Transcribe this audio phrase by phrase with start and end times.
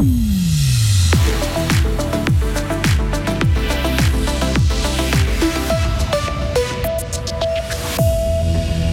[0.00, 0.47] Mm.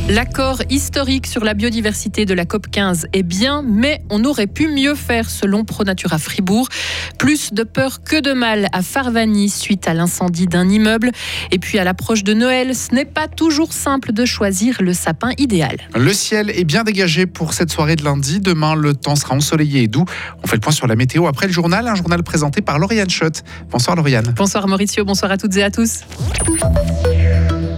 [0.07, 4.67] L'accord historique sur la biodiversité de la COP 15 est bien, mais on aurait pu
[4.67, 6.69] mieux faire selon ProNatura Fribourg.
[7.17, 11.09] Plus de peur que de mal à Farvani suite à l'incendie d'un immeuble.
[11.51, 15.31] Et puis à l'approche de Noël, ce n'est pas toujours simple de choisir le sapin
[15.39, 15.77] idéal.
[15.95, 18.39] Le ciel est bien dégagé pour cette soirée de lundi.
[18.39, 20.05] Demain, le temps sera ensoleillé et doux.
[20.43, 23.09] On fait le point sur la météo après le journal, un journal présenté par Lauriane
[23.09, 23.41] Schott.
[23.71, 24.35] Bonsoir Lauriane.
[24.37, 26.01] Bonsoir Mauricio, bonsoir à toutes et à tous.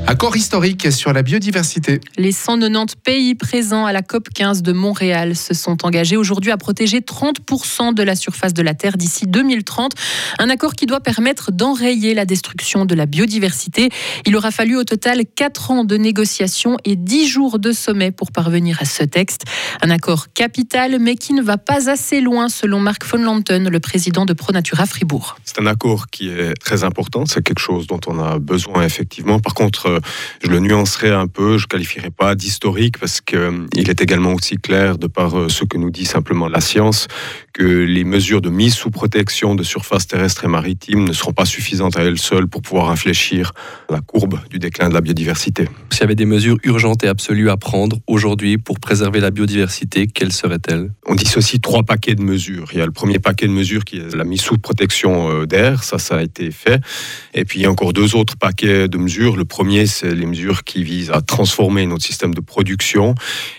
[0.10, 2.00] Accord historique sur la biodiversité.
[2.16, 6.56] Les 190 pays présents à la COP 15 de Montréal se sont engagés aujourd'hui à
[6.56, 9.92] protéger 30% de la surface de la Terre d'ici 2030.
[10.40, 13.90] Un accord qui doit permettre d'enrayer la destruction de la biodiversité.
[14.26, 18.32] Il aura fallu au total 4 ans de négociations et 10 jours de sommet pour
[18.32, 19.44] parvenir à ce texte.
[19.82, 23.80] Un accord capital, mais qui ne va pas assez loin, selon Marc von Lanten, le
[23.82, 25.36] président de ProNatura Fribourg.
[25.44, 27.26] C'est un accord qui est très important.
[27.26, 29.42] C'est quelque chose dont on a besoin, effectivement.
[29.42, 29.97] Par contre,
[30.44, 34.34] je le nuancerai un peu, je ne qualifierai pas d'historique parce qu'il euh, est également
[34.34, 37.08] aussi clair, de par euh, ce que nous dit simplement la science,
[37.54, 41.46] que les mesures de mise sous protection de surfaces terrestres et maritimes ne seront pas
[41.46, 43.52] suffisantes à elles seules pour pouvoir infléchir
[43.90, 45.68] la courbe du déclin de la biodiversité.
[45.90, 50.08] S'il y avait des mesures urgentes et absolues à prendre aujourd'hui pour préserver la biodiversité,
[50.08, 50.92] quelles seraient-elles?
[51.08, 52.68] On dissocie trois paquets de mesures.
[52.74, 55.46] Il y a le premier paquet de mesures qui est la mise sous protection euh,
[55.48, 56.82] d'air, ça, ça a été fait.
[57.34, 59.36] Et puis il y a encore deux autres paquets de mesures.
[59.36, 63.16] Le premier, c'est les mesures qui visent à transformer notre système de production.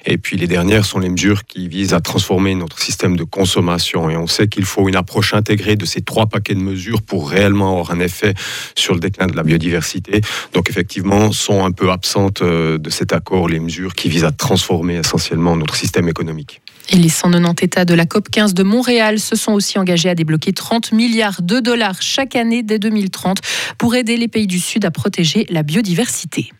[0.07, 4.11] Et puis les dernières sont les mesures qui visent à transformer notre système de consommation.
[4.11, 7.31] Et on sait qu'il faut une approche intégrée de ces trois paquets de mesures pour
[7.31, 8.35] réellement avoir un effet
[8.75, 10.21] sur le déclin de la biodiversité.
[10.55, 14.33] Donc effectivement, sont un peu absentes euh, de cet accord les mesures qui visent à
[14.33, 16.61] transformer essentiellement notre système économique.
[16.91, 20.15] Et les 190 États de la COP 15 de Montréal se sont aussi engagés à
[20.15, 23.39] débloquer 30 milliards de dollars chaque année dès 2030
[23.77, 26.51] pour aider les pays du Sud à protéger la biodiversité.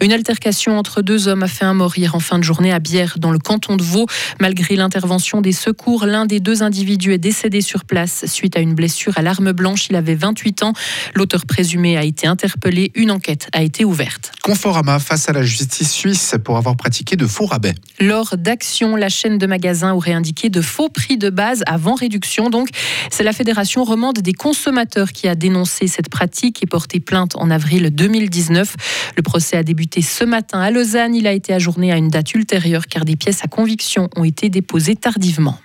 [0.00, 2.78] Une altercation entre deux hommes a fait un mort hier en fin de journée à
[2.78, 4.06] Bière, dans le canton de Vaud.
[4.40, 8.74] Malgré l'intervention des secours, l'un des deux individus est décédé sur place suite à une
[8.74, 9.88] blessure à l'arme blanche.
[9.90, 10.72] Il avait 28 ans.
[11.14, 12.92] L'auteur présumé a été interpellé.
[12.94, 14.32] Une enquête a été ouverte.
[14.42, 17.74] Conforama face à la justice suisse pour avoir pratiqué de faux rabais.
[18.00, 22.50] Lors d'actions, la chaîne de magasins aurait indiqué de faux prix de base avant réduction.
[22.50, 22.68] Donc,
[23.10, 27.50] c'est la Fédération romande des consommateurs qui a dénoncé cette pratique et porté plainte en
[27.50, 28.74] avril 2019.
[29.16, 31.14] Le procès a débuté ce matin à Lausanne.
[31.14, 34.48] Il a été ajourné à une date ultérieure car des pièces à conviction ont été
[34.48, 35.56] déposées tardivement.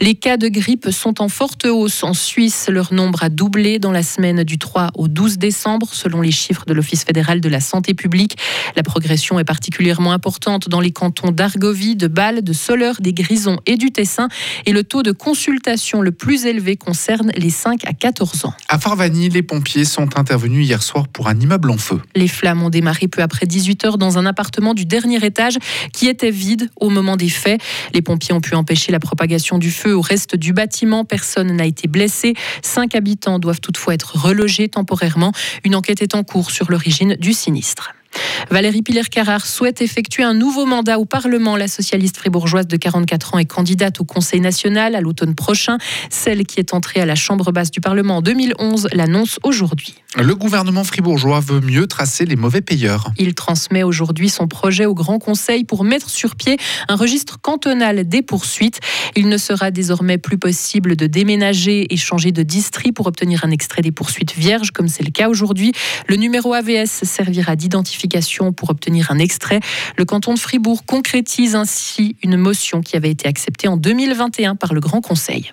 [0.00, 2.68] Les cas de grippe sont en forte hausse en Suisse.
[2.68, 6.64] Leur nombre a doublé dans la semaine du 3 au 12 décembre, selon les chiffres
[6.66, 8.36] de l'Office fédéral de la santé publique.
[8.76, 13.60] La progression est particulièrement importante dans les cantons d'Argovie, de Bâle, de Soleure, des Grisons
[13.66, 14.28] et du Tessin.
[14.66, 18.54] Et le taux de consultation le plus élevé concerne les 5 à 14 ans.
[18.68, 22.00] À Farvani, les pompiers sont intervenus hier soir pour un immeuble en feu.
[22.14, 25.56] Les flammes ont démarré peu après 18 heures dans un appartement du dernier étage
[25.92, 27.60] qui était vide au moment des faits.
[27.92, 31.04] Les pompiers ont pu empêcher la propagation du feu au reste du bâtiment.
[31.04, 32.34] Personne n'a été blessé.
[32.62, 35.32] Cinq habitants doivent toutefois être relogés temporairement.
[35.64, 37.94] Une enquête est en cours sur l'origine du sinistre.
[38.50, 41.56] Valérie Piller-Carrard souhaite effectuer un nouveau mandat au Parlement.
[41.56, 45.78] La socialiste fribourgeoise de 44 ans est candidate au Conseil national à l'automne prochain.
[46.10, 49.94] Celle qui est entrée à la Chambre basse du Parlement en 2011 l'annonce aujourd'hui.
[50.16, 53.10] Le gouvernement fribourgeois veut mieux tracer les mauvais payeurs.
[53.18, 56.56] Il transmet aujourd'hui son projet au Grand Conseil pour mettre sur pied
[56.88, 58.78] un registre cantonal des poursuites.
[59.16, 63.50] Il ne sera désormais plus possible de déménager et changer de district pour obtenir un
[63.50, 65.72] extrait des poursuites vierges, comme c'est le cas aujourd'hui.
[66.06, 68.03] Le numéro AVS servira d'identification
[68.52, 69.60] pour obtenir un extrait.
[69.96, 74.74] Le canton de Fribourg concrétise ainsi une motion qui avait été acceptée en 2021 par
[74.74, 75.50] le Grand Conseil.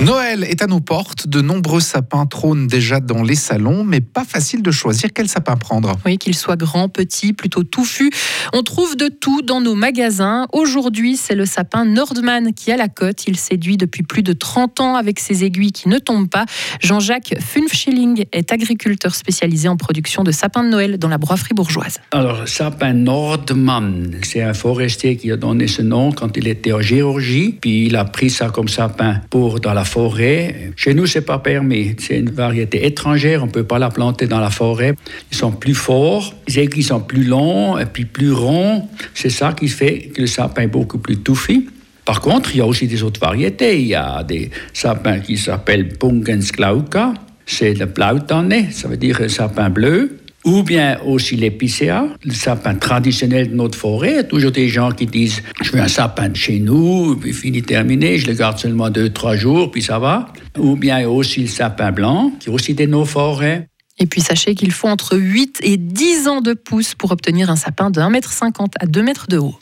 [0.00, 1.28] Noël est à nos portes.
[1.28, 5.56] De nombreux sapins trônent déjà dans les salons, mais pas facile de choisir quel sapin
[5.56, 5.96] prendre.
[6.04, 8.10] Oui, qu'il soit grand, petit, plutôt touffu.
[8.52, 10.46] On trouve de tout dans nos magasins.
[10.52, 13.26] Aujourd'hui, c'est le sapin Nordman qui a la cote.
[13.26, 16.46] Il séduit depuis plus de 30 ans avec ses aiguilles qui ne tombent pas.
[16.80, 21.98] Jean-Jacques Funfschilling est agriculteur spécialisé en production de sapins de Noël dans la broie fribourgeoise.
[22.10, 26.80] Alors, sapin Nordman, c'est un forestier qui a donné ce nom quand il était en
[26.80, 27.56] Géorgie.
[27.60, 30.72] Puis il a pris ça comme sapin pour la forêt.
[30.76, 31.94] Chez nous, c'est pas permis.
[31.98, 33.42] C'est une variété étrangère.
[33.42, 34.94] On peut pas la planter dans la forêt.
[35.30, 38.88] Ils sont plus forts, les aiguilles sont plus longs et puis plus ronds.
[39.14, 41.68] C'est ça qui fait que le sapin est beaucoup plus touffi.
[42.04, 43.80] Par contre, il y a aussi des autres variétés.
[43.80, 47.14] Il y a des sapins qui s'appellent Pungens Glauca.
[47.46, 50.21] C'est le blautonné, ça veut dire sapin bleu.
[50.44, 54.10] Ou bien aussi l'épicéa, le sapin traditionnel de notre forêt.
[54.10, 57.16] Il y a toujours des gens qui disent Je veux un sapin de chez nous,
[57.16, 60.32] puis fini terminé, je le garde seulement deux, trois jours, puis ça va.
[60.58, 63.68] Ou bien aussi le sapin blanc, qui est aussi de nos forêts.
[63.98, 67.56] Et puis sachez qu'il faut entre 8 et 10 ans de pouce pour obtenir un
[67.56, 69.54] sapin de 1,50 m à 2 mètres de haut.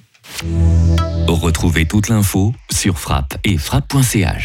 [1.27, 4.37] Retrouvez toute l'info sur frappe et frappe.ch.